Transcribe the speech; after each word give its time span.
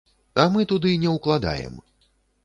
А 0.43 0.45
мы 0.53 0.63
туды 0.71 0.93
не 1.03 1.11
ўкладаем. 1.17 1.77